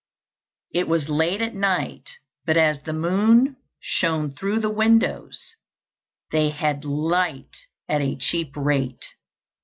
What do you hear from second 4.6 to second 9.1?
windows, they had light at a cheap rate.